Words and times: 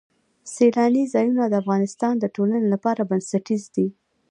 سیلاني 0.53 1.03
ځایونه 1.13 1.43
د 1.47 1.53
افغانستان 1.63 2.13
د 2.19 2.25
ټولنې 2.35 2.67
لپاره 2.73 3.07
بنسټیز 3.09 3.63
دي. 3.75 3.87